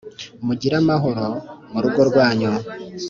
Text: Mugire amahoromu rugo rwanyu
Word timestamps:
Mugire 0.45 0.75
amahoromu 0.81 1.77
rugo 1.83 2.01
rwanyu 2.09 2.51